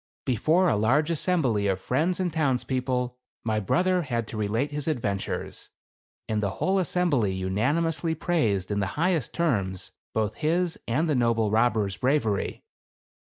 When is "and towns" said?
2.19-2.63